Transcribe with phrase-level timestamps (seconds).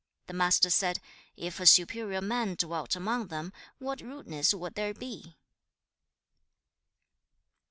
[0.25, 0.99] The Master said,
[1.37, 5.37] 'If a superior man dwelt among them, what rudeness would there be?'